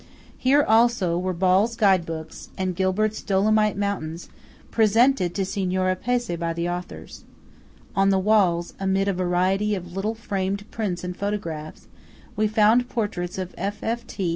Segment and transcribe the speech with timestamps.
[0.39, 4.29] Here also were Ball's Guide books, and Gilbert's "Dolomite Mountains"
[4.71, 7.23] presented to Signora Pezzé by the authors.
[7.95, 11.87] On the walls, amid a variety of little framed prints and photographs,
[12.35, 14.29] we found portraits of F.F.T.